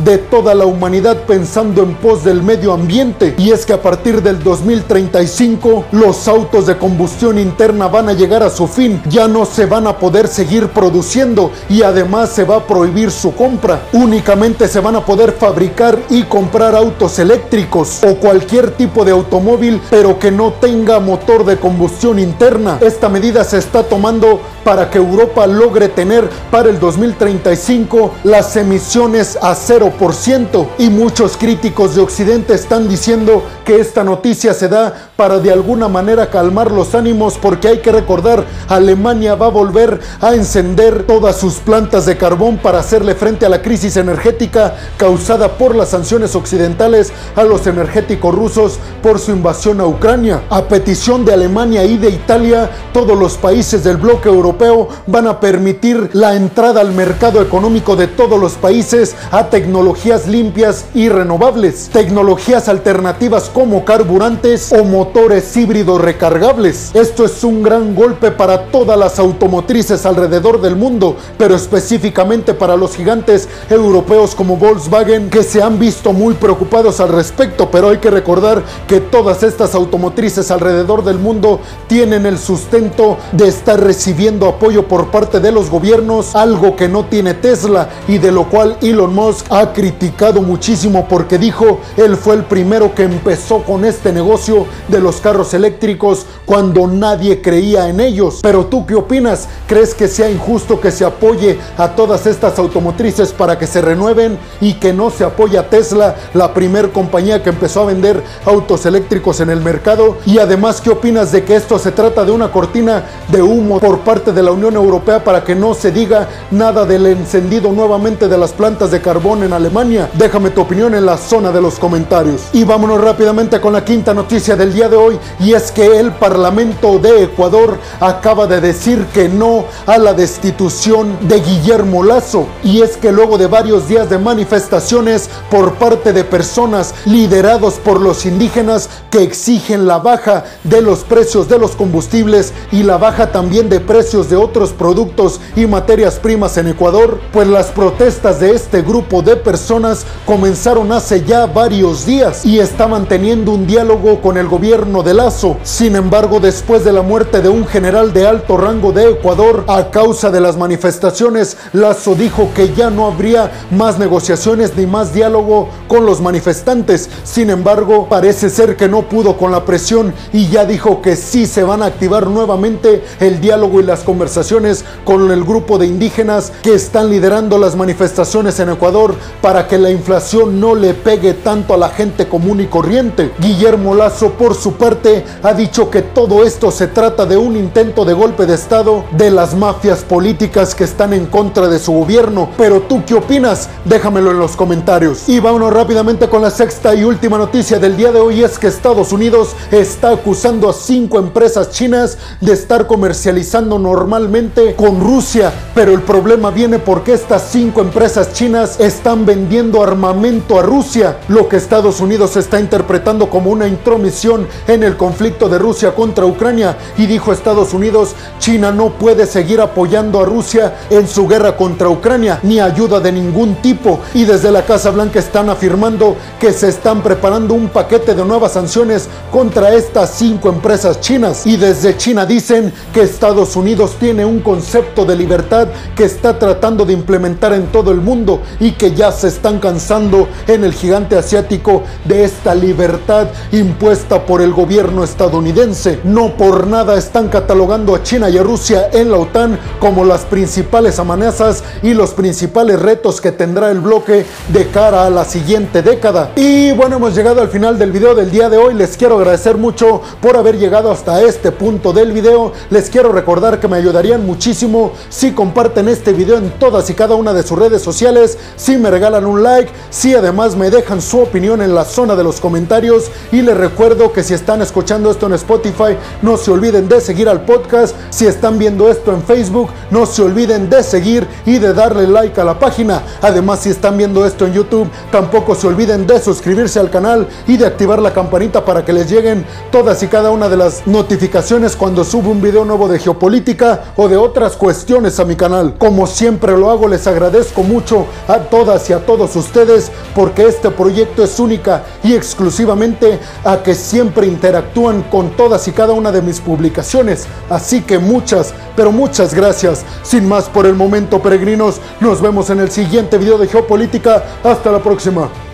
de 0.03 0.17
toda 0.17 0.55
la 0.55 0.65
humanidad 0.65 1.17
pensando 1.27 1.83
en 1.83 1.95
pos 1.95 2.23
del 2.23 2.41
medio 2.41 2.73
ambiente. 2.73 3.35
Y 3.37 3.51
es 3.51 3.65
que 3.65 3.73
a 3.73 3.81
partir 3.81 4.21
del 4.21 4.41
2035 4.43 5.85
los 5.91 6.27
autos 6.27 6.67
de 6.67 6.77
combustión 6.77 7.37
interna 7.37 7.87
van 7.87 8.09
a 8.09 8.13
llegar 8.13 8.43
a 8.43 8.49
su 8.49 8.67
fin, 8.67 9.01
ya 9.09 9.27
no 9.27 9.45
se 9.45 9.65
van 9.65 9.87
a 9.87 9.97
poder 9.97 10.27
seguir 10.27 10.69
produciendo 10.69 11.51
y 11.69 11.83
además 11.83 12.29
se 12.29 12.43
va 12.43 12.57
a 12.57 12.67
prohibir 12.67 13.11
su 13.11 13.35
compra. 13.35 13.81
Únicamente 13.93 14.67
se 14.67 14.79
van 14.79 14.95
a 14.95 15.05
poder 15.05 15.33
fabricar 15.33 15.97
y 16.09 16.23
comprar 16.23 16.75
autos 16.75 17.19
eléctricos 17.19 18.01
o 18.03 18.15
cualquier 18.15 18.71
tipo 18.71 19.05
de 19.05 19.11
automóvil 19.11 19.81
pero 19.89 20.19
que 20.19 20.31
no 20.31 20.53
tenga 20.53 20.99
motor 20.99 21.45
de 21.45 21.57
combustión 21.57 22.19
interna. 22.19 22.79
Esta 22.81 23.09
medida 23.09 23.43
se 23.43 23.57
está 23.57 23.83
tomando 23.83 24.39
para 24.67 24.89
que 24.89 24.97
Europa 24.97 25.47
logre 25.47 25.87
tener 25.87 26.29
para 26.51 26.69
el 26.69 26.77
2035 26.77 28.15
las 28.25 28.57
emisiones 28.57 29.37
a 29.41 29.55
0% 29.55 30.67
y 30.77 30.89
muchos 30.89 31.37
críticos 31.37 31.95
de 31.95 32.01
Occidente 32.01 32.53
están 32.53 32.89
diciendo 32.89 33.43
que 33.63 33.79
esta 33.79 34.03
noticia 34.03 34.53
se 34.53 34.67
da 34.67 34.93
para 35.15 35.39
de 35.39 35.53
alguna 35.53 35.87
manera 35.87 36.29
calmar 36.29 36.69
los 36.69 36.95
ánimos 36.95 37.37
porque 37.41 37.69
hay 37.69 37.77
que 37.77 37.93
recordar 37.93 38.43
Alemania 38.67 39.35
va 39.35 39.45
a 39.45 39.51
volver 39.51 40.01
a 40.19 40.35
encender 40.35 41.03
todas 41.03 41.37
sus 41.37 41.55
plantas 41.59 42.05
de 42.05 42.17
carbón 42.17 42.57
para 42.57 42.79
hacerle 42.79 43.15
frente 43.15 43.45
a 43.45 43.49
la 43.49 43.61
crisis 43.61 43.95
energética 43.95 44.75
causada 44.97 45.57
por 45.57 45.75
las 45.77 45.91
sanciones 45.91 46.35
occidentales 46.35 47.13
a 47.37 47.45
los 47.45 47.67
energéticos 47.67 48.35
rusos 48.35 48.79
por 49.01 49.17
su 49.17 49.31
invasión 49.31 49.79
a 49.79 49.87
Ucrania. 49.87 50.41
A 50.49 50.63
petición 50.63 51.23
de 51.23 51.31
Alemania 51.31 51.85
y 51.85 51.97
de 51.97 52.09
Italia, 52.09 52.69
todos 52.91 53.17
los 53.17 53.37
países 53.37 53.85
del 53.85 53.95
bloque 53.95 54.27
europeo 54.27 54.56
van 55.05 55.27
a 55.27 55.39
permitir 55.39 56.09
la 56.13 56.35
entrada 56.35 56.81
al 56.81 56.91
mercado 56.91 57.41
económico 57.41 57.95
de 57.95 58.07
todos 58.07 58.39
los 58.39 58.53
países 58.53 59.15
a 59.31 59.49
tecnologías 59.49 60.27
limpias 60.27 60.85
y 60.93 61.09
renovables, 61.09 61.89
tecnologías 61.93 62.67
alternativas 62.67 63.49
como 63.53 63.85
carburantes 63.85 64.73
o 64.73 64.83
motores 64.83 65.55
híbridos 65.55 66.01
recargables. 66.01 66.91
Esto 66.93 67.25
es 67.25 67.43
un 67.43 67.63
gran 67.63 67.95
golpe 67.95 68.31
para 68.31 68.65
todas 68.71 68.97
las 68.97 69.19
automotrices 69.19 70.05
alrededor 70.05 70.61
del 70.61 70.75
mundo, 70.75 71.15
pero 71.37 71.55
específicamente 71.55 72.53
para 72.53 72.75
los 72.75 72.95
gigantes 72.95 73.47
europeos 73.69 74.33
como 74.35 74.57
Volkswagen 74.57 75.29
que 75.29 75.43
se 75.43 75.61
han 75.61 75.79
visto 75.79 76.13
muy 76.13 76.33
preocupados 76.33 76.99
al 76.99 77.09
respecto, 77.09 77.69
pero 77.69 77.89
hay 77.89 77.97
que 77.97 78.09
recordar 78.09 78.63
que 78.87 78.99
todas 78.99 79.43
estas 79.43 79.75
automotrices 79.75 80.51
alrededor 80.51 81.03
del 81.03 81.19
mundo 81.19 81.59
tienen 81.87 82.25
el 82.25 82.37
sustento 82.37 83.17
de 83.31 83.47
estar 83.47 83.79
recibiendo 83.79 84.46
apoyo 84.49 84.87
por 84.87 85.11
parte 85.11 85.39
de 85.39 85.51
los 85.51 85.69
gobiernos, 85.69 86.35
algo 86.35 86.75
que 86.75 86.87
no 86.87 87.05
tiene 87.05 87.33
Tesla 87.33 87.89
y 88.07 88.17
de 88.17 88.31
lo 88.31 88.49
cual 88.49 88.77
Elon 88.81 89.13
Musk 89.13 89.45
ha 89.49 89.73
criticado 89.73 90.41
muchísimo 90.41 91.07
porque 91.07 91.37
dijo 91.37 91.79
él 91.97 92.15
fue 92.17 92.35
el 92.35 92.43
primero 92.43 92.93
que 92.93 93.03
empezó 93.03 93.63
con 93.63 93.85
este 93.85 94.11
negocio 94.11 94.65
de 94.87 94.99
los 94.99 95.17
carros 95.17 95.53
eléctricos 95.53 96.25
cuando 96.45 96.87
nadie 96.87 97.41
creía 97.41 97.89
en 97.89 97.99
ellos. 97.99 98.39
Pero 98.41 98.65
tú 98.65 98.85
qué 98.85 98.95
opinas? 98.95 99.47
¿Crees 99.67 99.93
que 99.93 100.07
sea 100.07 100.29
injusto 100.29 100.79
que 100.79 100.91
se 100.91 101.05
apoye 101.05 101.59
a 101.77 101.89
todas 101.89 102.25
estas 102.25 102.57
automotrices 102.59 103.33
para 103.33 103.57
que 103.57 103.67
se 103.67 103.81
renueven 103.81 104.37
y 104.61 104.75
que 104.75 104.93
no 104.93 105.09
se 105.09 105.23
apoye 105.23 105.57
a 105.57 105.69
Tesla, 105.69 106.15
la 106.33 106.53
primer 106.53 106.91
compañía 106.91 107.43
que 107.43 107.49
empezó 107.49 107.81
a 107.81 107.85
vender 107.85 108.23
autos 108.45 108.85
eléctricos 108.85 109.39
en 109.39 109.49
el 109.49 109.61
mercado? 109.61 110.17
Y 110.25 110.39
además, 110.39 110.81
¿qué 110.81 110.89
opinas 110.89 111.31
de 111.31 111.43
que 111.43 111.55
esto 111.55 111.77
se 111.79 111.91
trata 111.91 112.23
de 112.23 112.31
una 112.31 112.51
cortina 112.51 113.03
de 113.29 113.41
humo 113.41 113.79
por 113.79 113.99
parte 113.99 114.26
de 114.31 114.43
la 114.43 114.51
Unión 114.51 114.75
Europea 114.75 115.23
para 115.23 115.43
que 115.43 115.55
no 115.55 115.73
se 115.73 115.91
diga 115.91 116.27
nada 116.51 116.85
del 116.85 117.05
encendido 117.07 117.71
nuevamente 117.71 118.27
de 118.27 118.37
las 118.37 118.51
plantas 118.51 118.91
de 118.91 119.01
carbón 119.01 119.43
en 119.43 119.53
Alemania? 119.53 120.09
Déjame 120.13 120.49
tu 120.49 120.61
opinión 120.61 120.95
en 120.95 121.05
la 121.05 121.17
zona 121.17 121.51
de 121.51 121.61
los 121.61 121.79
comentarios. 121.79 122.41
Y 122.53 122.63
vámonos 122.63 123.01
rápidamente 123.01 123.61
con 123.61 123.73
la 123.73 123.85
quinta 123.85 124.13
noticia 124.13 124.55
del 124.55 124.73
día 124.73 124.89
de 124.89 124.97
hoy 124.97 125.19
y 125.39 125.53
es 125.53 125.71
que 125.71 125.99
el 125.99 126.11
Parlamento 126.11 126.99
de 126.99 127.23
Ecuador 127.23 127.77
acaba 127.99 128.47
de 128.47 128.61
decir 128.61 129.05
que 129.13 129.29
no 129.29 129.65
a 129.85 129.97
la 129.97 130.13
destitución 130.13 131.17
de 131.21 131.39
Guillermo 131.39 132.03
Lazo. 132.03 132.47
Y 132.63 132.81
es 132.81 132.97
que 132.97 133.11
luego 133.11 133.37
de 133.37 133.47
varios 133.47 133.87
días 133.87 134.09
de 134.09 134.17
manifestaciones 134.17 135.29
por 135.49 135.75
parte 135.75 136.13
de 136.13 136.23
personas 136.23 136.93
liderados 137.05 137.75
por 137.75 138.01
los 138.01 138.25
indígenas 138.25 138.89
que 139.11 139.23
exigen 139.23 139.87
la 139.87 139.99
baja 139.99 140.43
de 140.63 140.81
los 140.81 140.99
precios 140.99 141.47
de 141.47 141.59
los 141.59 141.75
combustibles 141.75 142.53
y 142.71 142.83
la 142.83 142.97
baja 142.97 143.31
también 143.31 143.69
de 143.69 143.79
precios 143.79 144.16
de 144.23 144.35
otros 144.35 144.73
productos 144.73 145.39
y 145.55 145.67
materias 145.67 146.15
primas 146.15 146.57
en 146.57 146.67
Ecuador, 146.67 147.19
pues 147.31 147.47
las 147.47 147.67
protestas 147.67 148.39
de 148.39 148.55
este 148.55 148.81
grupo 148.81 149.21
de 149.21 149.35
personas 149.35 150.05
comenzaron 150.25 150.91
hace 150.91 151.23
ya 151.23 151.45
varios 151.45 152.05
días 152.05 152.43
y 152.43 152.57
estaban 152.59 153.07
teniendo 153.07 153.51
un 153.51 153.67
diálogo 153.67 154.19
con 154.21 154.37
el 154.37 154.47
gobierno 154.47 155.03
de 155.03 155.13
Lazo. 155.13 155.57
Sin 155.61 155.95
embargo, 155.95 156.39
después 156.39 156.83
de 156.83 156.93
la 156.93 157.03
muerte 157.03 157.41
de 157.41 157.49
un 157.49 157.67
general 157.67 158.11
de 158.13 158.25
alto 158.25 158.57
rango 158.57 158.91
de 158.91 159.11
Ecuador 159.11 159.63
a 159.67 159.91
causa 159.91 160.31
de 160.31 160.41
las 160.41 160.57
manifestaciones, 160.57 161.57
Lazo 161.73 162.15
dijo 162.15 162.49
que 162.55 162.73
ya 162.73 162.89
no 162.89 163.05
habría 163.05 163.51
más 163.69 163.99
negociaciones 163.99 164.75
ni 164.75 164.87
más 164.87 165.13
diálogo 165.13 165.69
con 165.87 166.07
los 166.07 166.21
manifestantes. 166.21 167.09
Sin 167.23 167.51
embargo, 167.51 168.07
parece 168.09 168.49
ser 168.49 168.75
que 168.75 168.87
no 168.87 169.03
pudo 169.03 169.37
con 169.37 169.51
la 169.51 169.63
presión 169.65 170.13
y 170.33 170.47
ya 170.47 170.65
dijo 170.65 171.01
que 171.01 171.15
sí 171.15 171.45
se 171.45 171.63
van 171.63 171.83
a 171.83 171.87
activar 171.87 172.27
nuevamente 172.27 173.03
el 173.19 173.39
diálogo 173.41 173.79
y 173.79 173.83
las 173.83 174.01
conversaciones 174.07 174.85
con 175.03 175.29
el 175.31 175.43
grupo 175.43 175.77
de 175.77 175.85
indígenas 175.85 176.53
que 176.63 176.73
están 176.73 177.09
liderando 177.09 177.57
las 177.57 177.75
manifestaciones 177.75 178.57
en 178.61 178.69
Ecuador 178.69 179.13
para 179.41 179.67
que 179.67 179.77
la 179.77 179.91
inflación 179.91 180.61
no 180.61 180.75
le 180.75 180.93
pegue 180.93 181.33
tanto 181.33 181.73
a 181.73 181.77
la 181.77 181.89
gente 181.89 182.29
común 182.29 182.61
y 182.61 182.67
corriente. 182.67 183.33
Guillermo 183.37 183.93
Lazo, 183.93 184.31
por 184.31 184.55
su 184.55 184.75
parte, 184.75 185.25
ha 185.43 185.53
dicho 185.53 185.89
que 185.89 186.03
todo 186.03 186.45
esto 186.45 186.71
se 186.71 186.87
trata 186.87 187.25
de 187.25 187.35
un 187.35 187.57
intento 187.57 188.05
de 188.05 188.13
golpe 188.13 188.45
de 188.45 188.55
Estado 188.55 189.03
de 189.11 189.29
las 189.29 189.53
mafias 189.55 190.05
políticas 190.05 190.73
que 190.73 190.85
están 190.85 191.11
en 191.11 191.25
contra 191.25 191.67
de 191.67 191.77
su 191.77 191.91
gobierno. 191.91 192.51
Pero 192.57 192.83
tú 192.83 193.03
qué 193.05 193.15
opinas? 193.15 193.67
Déjamelo 193.83 194.31
en 194.31 194.39
los 194.39 194.55
comentarios. 194.55 195.27
Y 195.27 195.41
vámonos 195.41 195.73
rápidamente 195.73 196.29
con 196.29 196.41
la 196.41 196.49
sexta 196.49 196.95
y 196.95 197.03
última 197.03 197.37
noticia 197.37 197.77
del 197.77 197.97
día 197.97 198.13
de 198.13 198.21
hoy 198.21 198.41
es 198.41 198.57
que 198.57 198.67
Estados 198.67 199.11
Unidos 199.11 199.49
está 199.69 200.11
acusando 200.11 200.69
a 200.69 200.73
cinco 200.73 201.19
empresas 201.19 201.71
chinas 201.71 202.17
de 202.39 202.53
estar 202.53 202.87
comercializando 202.87 203.77
normalmente 203.97 204.75
con 204.75 204.99
Rusia. 204.99 205.51
Pero 205.73 205.91
el 205.91 206.01
problema 206.01 206.51
viene 206.51 206.77
porque 206.77 207.13
estas 207.13 207.49
cinco 207.51 207.81
empresas 207.81 208.31
chinas 208.31 208.79
están 208.79 209.25
vendiendo 209.25 209.81
armamento 209.81 210.59
a 210.59 210.61
Rusia, 210.61 211.17
lo 211.27 211.49
que 211.49 211.57
Estados 211.57 211.99
Unidos 211.99 212.37
está 212.37 212.59
interpretando 212.59 213.29
como 213.29 213.49
una 213.49 213.67
intromisión 213.67 214.47
en 214.67 214.83
el 214.83 214.97
conflicto 214.97 215.49
de 215.49 215.57
Rusia 215.57 215.95
contra 215.95 216.25
Ucrania. 216.25 216.77
Y 216.97 217.07
dijo 217.07 217.33
Estados 217.33 217.73
Unidos, 217.73 218.13
China 218.39 218.71
no 218.71 218.89
puede 218.89 219.25
seguir 219.25 219.61
apoyando 219.61 220.19
a 220.19 220.25
Rusia 220.25 220.75
en 220.91 221.07
su 221.07 221.27
guerra 221.27 221.57
contra 221.57 221.89
Ucrania, 221.89 222.39
ni 222.43 222.59
ayuda 222.59 222.99
de 222.99 223.11
ningún 223.11 223.55
tipo. 223.55 223.99
Y 224.13 224.25
desde 224.25 224.51
la 224.51 224.63
Casa 224.63 224.91
Blanca 224.91 225.17
están 225.17 225.49
afirmando 225.49 226.15
que 226.39 226.53
se 226.53 226.69
están 226.69 227.01
preparando 227.01 227.55
un 227.55 227.69
paquete 227.69 228.13
de 228.13 228.23
nuevas 228.23 228.51
sanciones 228.51 229.09
contra 229.31 229.73
estas 229.73 230.11
cinco 230.11 230.49
empresas 230.49 231.01
chinas. 231.01 231.47
Y 231.47 231.57
desde 231.57 231.97
China 231.97 232.27
dicen 232.27 232.71
que 232.93 233.01
Estados 233.01 233.55
Unidos 233.55 233.86
tiene 233.95 234.25
un 234.25 234.39
concepto 234.39 235.05
de 235.05 235.15
libertad 235.15 235.67
que 235.95 236.05
está 236.05 236.37
tratando 236.37 236.85
de 236.85 236.93
implementar 236.93 237.53
en 237.53 237.67
todo 237.67 237.91
el 237.91 238.01
mundo 238.01 238.41
y 238.59 238.71
que 238.71 238.93
ya 238.93 239.11
se 239.11 239.27
están 239.27 239.59
cansando 239.59 240.27
en 240.47 240.63
el 240.63 240.73
gigante 240.73 241.17
asiático 241.17 241.83
de 242.05 242.23
esta 242.23 242.53
libertad 242.55 243.27
impuesta 243.51 244.25
por 244.25 244.41
el 244.41 244.53
gobierno 244.53 245.03
estadounidense. 245.03 245.99
No 246.03 246.35
por 246.35 246.67
nada 246.67 246.97
están 246.97 247.29
catalogando 247.29 247.95
a 247.95 248.03
China 248.03 248.29
y 248.29 248.37
a 248.37 248.43
Rusia 248.43 248.89
en 248.91 249.11
la 249.11 249.17
OTAN 249.17 249.59
como 249.79 250.05
las 250.05 250.25
principales 250.25 250.99
amenazas 250.99 251.63
y 251.81 251.93
los 251.93 252.11
principales 252.11 252.79
retos 252.79 253.21
que 253.21 253.31
tendrá 253.31 253.71
el 253.71 253.79
bloque 253.79 254.25
de 254.49 254.67
cara 254.67 255.05
a 255.05 255.09
la 255.09 255.25
siguiente 255.25 255.81
década. 255.81 256.31
Y 256.35 256.71
bueno, 256.73 256.97
hemos 256.97 257.15
llegado 257.15 257.41
al 257.41 257.49
final 257.49 257.77
del 257.77 257.91
video 257.91 258.15
del 258.15 258.31
día 258.31 258.49
de 258.49 258.57
hoy. 258.57 258.73
Les 258.73 258.97
quiero 258.97 259.17
agradecer 259.17 259.57
mucho 259.57 260.01
por 260.21 260.37
haber 260.37 260.57
llegado 260.57 260.91
hasta 260.91 261.21
este 261.21 261.51
punto 261.51 261.93
del 261.93 262.11
video. 262.11 262.53
Les 262.69 262.89
quiero 262.89 263.11
recordar 263.11 263.59
que 263.59 263.67
me 263.67 263.76
ayudarían 263.77 264.25
muchísimo 264.25 264.91
si 265.09 265.31
comparten 265.31 265.87
este 265.87 266.13
video 266.13 266.37
en 266.37 266.51
todas 266.59 266.89
y 266.89 266.93
cada 266.93 267.15
una 267.15 267.33
de 267.33 267.43
sus 267.43 267.57
redes 267.57 267.81
sociales, 267.81 268.37
si 268.55 268.77
me 268.77 268.91
regalan 268.91 269.25
un 269.25 269.43
like, 269.43 269.71
si 269.89 270.13
además 270.13 270.55
me 270.55 270.69
dejan 270.69 271.01
su 271.01 271.19
opinión 271.19 271.61
en 271.61 271.73
la 271.73 271.85
zona 271.85 272.15
de 272.15 272.23
los 272.23 272.39
comentarios. 272.39 273.11
Y 273.31 273.41
les 273.41 273.57
recuerdo 273.57 274.11
que 274.11 274.23
si 274.23 274.33
están 274.33 274.61
escuchando 274.61 275.11
esto 275.11 275.27
en 275.27 275.33
Spotify, 275.33 275.97
no 276.21 276.37
se 276.37 276.51
olviden 276.51 276.87
de 276.87 277.01
seguir 277.01 277.29
al 277.29 277.41
podcast, 277.41 277.95
si 278.09 278.25
están 278.25 278.57
viendo 278.59 278.89
esto 278.89 279.13
en 279.13 279.23
Facebook, 279.23 279.69
no 279.91 280.05
se 280.05 280.21
olviden 280.21 280.69
de 280.69 280.83
seguir 280.83 281.27
y 281.45 281.59
de 281.59 281.73
darle 281.73 282.07
like 282.07 282.39
a 282.39 282.43
la 282.43 282.59
página. 282.59 283.01
Además, 283.21 283.61
si 283.61 283.69
están 283.69 283.97
viendo 283.97 284.25
esto 284.25 284.45
en 284.45 284.53
YouTube, 284.53 284.89
tampoco 285.11 285.55
se 285.55 285.67
olviden 285.67 286.07
de 286.07 286.19
suscribirse 286.19 286.79
al 286.79 286.89
canal 286.89 287.27
y 287.47 287.57
de 287.57 287.65
activar 287.65 288.01
la 288.01 288.13
campanita 288.13 288.63
para 288.65 288.83
que 288.83 288.93
les 288.93 289.09
lleguen 289.09 289.45
todas 289.71 290.01
y 290.03 290.07
cada 290.07 290.31
una 290.31 290.49
de 290.49 290.57
las 290.57 290.85
notificaciones 290.87 291.75
cuando 291.75 292.03
subo 292.03 292.31
un 292.31 292.41
video 292.41 292.65
nuevo 292.65 292.87
de 292.87 292.99
geopolítica 292.99 293.66
o 293.95 294.07
de 294.07 294.17
otras 294.17 294.55
cuestiones 294.55 295.19
a 295.19 295.25
mi 295.25 295.35
canal. 295.35 295.75
Como 295.77 296.07
siempre 296.07 296.57
lo 296.57 296.69
hago, 296.69 296.87
les 296.87 297.07
agradezco 297.07 297.63
mucho 297.63 298.05
a 298.27 298.37
todas 298.39 298.89
y 298.89 298.93
a 298.93 299.05
todos 299.05 299.35
ustedes 299.35 299.91
porque 300.15 300.45
este 300.45 300.69
proyecto 300.71 301.23
es 301.23 301.39
única 301.39 301.83
y 302.03 302.13
exclusivamente 302.13 303.19
a 303.43 303.63
que 303.63 303.75
siempre 303.75 304.27
interactúan 304.27 305.03
con 305.03 305.31
todas 305.31 305.67
y 305.67 305.71
cada 305.71 305.93
una 305.93 306.11
de 306.11 306.21
mis 306.21 306.39
publicaciones. 306.39 307.25
Así 307.49 307.81
que 307.81 307.99
muchas, 307.99 308.53
pero 308.75 308.91
muchas 308.91 309.33
gracias. 309.33 309.83
Sin 310.03 310.27
más 310.27 310.45
por 310.45 310.65
el 310.65 310.75
momento, 310.75 311.21
peregrinos, 311.21 311.79
nos 311.99 312.21
vemos 312.21 312.49
en 312.49 312.59
el 312.59 312.71
siguiente 312.71 313.17
video 313.17 313.37
de 313.37 313.47
geopolítica. 313.47 314.23
Hasta 314.43 314.71
la 314.71 314.79
próxima. 314.79 315.46